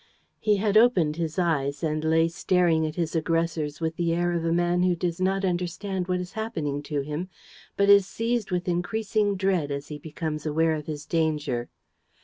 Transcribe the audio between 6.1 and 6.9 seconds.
is happening